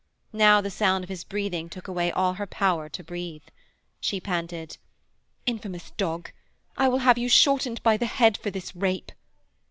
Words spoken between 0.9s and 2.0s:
of his breathing took